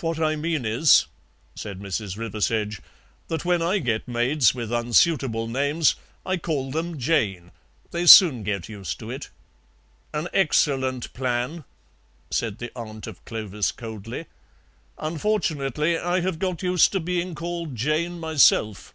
[0.00, 1.06] "What I mean is,"
[1.56, 2.16] said Mrs.
[2.16, 2.80] Riversedge,
[3.26, 7.50] "that when I get maids with unsuitable names I call them Jane;
[7.90, 9.30] they soon get used to it."
[10.14, 11.64] "An excellent plan,"
[12.30, 14.26] said the aunt of Clovis coldly;
[14.96, 18.94] "unfortunately I have got used to being called Jane myself.